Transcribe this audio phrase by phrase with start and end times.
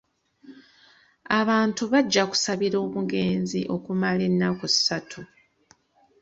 [1.39, 5.21] Abantu bajja kusabira omugenzi okumala ennaku ssatu.